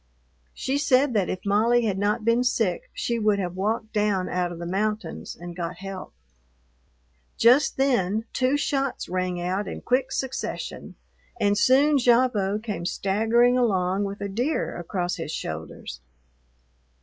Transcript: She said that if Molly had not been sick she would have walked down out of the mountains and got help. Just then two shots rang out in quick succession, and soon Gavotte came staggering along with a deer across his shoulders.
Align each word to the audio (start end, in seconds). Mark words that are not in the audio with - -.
She 0.55 0.79
said 0.79 1.13
that 1.13 1.29
if 1.29 1.45
Molly 1.45 1.85
had 1.85 1.99
not 1.99 2.25
been 2.25 2.43
sick 2.43 2.89
she 2.91 3.19
would 3.19 3.37
have 3.37 3.55
walked 3.55 3.93
down 3.93 4.29
out 4.29 4.51
of 4.51 4.57
the 4.57 4.65
mountains 4.65 5.35
and 5.39 5.55
got 5.55 5.75
help. 5.75 6.11
Just 7.37 7.77
then 7.77 8.25
two 8.33 8.57
shots 8.57 9.07
rang 9.07 9.39
out 9.39 9.67
in 9.67 9.81
quick 9.81 10.11
succession, 10.11 10.95
and 11.39 11.55
soon 11.55 11.97
Gavotte 11.97 12.63
came 12.63 12.83
staggering 12.83 13.59
along 13.59 14.03
with 14.03 14.21
a 14.21 14.27
deer 14.27 14.75
across 14.75 15.17
his 15.17 15.31
shoulders. 15.31 16.01